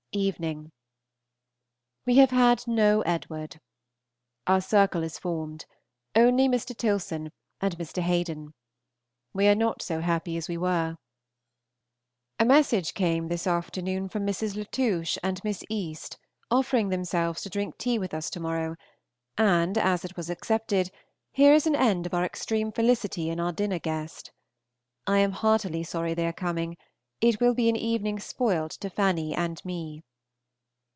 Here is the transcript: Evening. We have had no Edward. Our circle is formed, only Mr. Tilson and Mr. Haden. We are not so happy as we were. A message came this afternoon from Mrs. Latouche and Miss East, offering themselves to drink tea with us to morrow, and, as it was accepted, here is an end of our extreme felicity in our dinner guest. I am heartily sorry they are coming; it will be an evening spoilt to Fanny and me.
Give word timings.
Evening. 0.13 0.73
We 2.05 2.17
have 2.17 2.31
had 2.31 2.67
no 2.67 2.99
Edward. 3.03 3.61
Our 4.45 4.59
circle 4.59 5.03
is 5.03 5.17
formed, 5.17 5.65
only 6.17 6.49
Mr. 6.49 6.75
Tilson 6.75 7.31
and 7.61 7.77
Mr. 7.77 8.01
Haden. 8.01 8.53
We 9.33 9.47
are 9.47 9.55
not 9.55 9.81
so 9.81 10.01
happy 10.01 10.35
as 10.35 10.49
we 10.49 10.57
were. 10.57 10.97
A 12.39 12.43
message 12.43 12.93
came 12.93 13.29
this 13.29 13.47
afternoon 13.47 14.09
from 14.09 14.27
Mrs. 14.27 14.57
Latouche 14.57 15.17
and 15.23 15.41
Miss 15.45 15.63
East, 15.69 16.17
offering 16.49 16.89
themselves 16.89 17.41
to 17.43 17.49
drink 17.49 17.77
tea 17.77 17.97
with 17.97 18.13
us 18.13 18.29
to 18.31 18.41
morrow, 18.41 18.75
and, 19.37 19.77
as 19.77 20.03
it 20.03 20.17
was 20.17 20.29
accepted, 20.29 20.91
here 21.31 21.53
is 21.53 21.65
an 21.65 21.75
end 21.77 22.05
of 22.05 22.13
our 22.13 22.25
extreme 22.25 22.73
felicity 22.73 23.29
in 23.29 23.39
our 23.39 23.53
dinner 23.53 23.79
guest. 23.79 24.33
I 25.07 25.19
am 25.19 25.31
heartily 25.31 25.83
sorry 25.85 26.13
they 26.13 26.27
are 26.27 26.33
coming; 26.33 26.75
it 27.21 27.39
will 27.39 27.53
be 27.53 27.69
an 27.69 27.75
evening 27.75 28.19
spoilt 28.19 28.71
to 28.71 28.89
Fanny 28.89 29.35
and 29.35 29.63
me. 29.63 30.01